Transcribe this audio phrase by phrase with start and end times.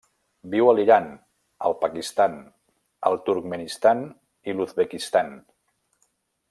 [0.53, 1.03] Viu a l'Iran,
[1.69, 2.39] el Pakistan,
[3.11, 4.05] el Turkmenistan
[4.51, 5.35] i l'Uzbekistan.